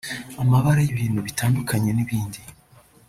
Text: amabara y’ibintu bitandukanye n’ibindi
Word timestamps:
amabara 0.41 0.79
y’ibintu 0.83 1.19
bitandukanye 1.27 1.89
n’ibindi 1.93 2.39